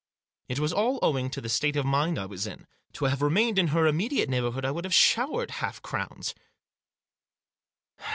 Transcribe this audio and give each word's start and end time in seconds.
It 0.49 0.57
was 0.57 0.73
all 0.73 0.97
owing 1.03 1.29
to 1.29 1.39
the 1.41 1.47
state 1.47 1.75
of 1.75 1.85
mind 1.85 2.17
I 2.17 2.25
was 2.25 2.47
in. 2.47 2.65
To 2.93 3.05
have 3.05 3.21
remained 3.21 3.59
in 3.59 3.67
her 3.67 3.85
immediate 3.85 4.29
neighbourhood 4.29 4.65
I 4.65 4.71
would 4.71 4.83
have 4.83 4.95
showered 4.95 5.51
half 5.51 5.79
crowns. 5.83 6.33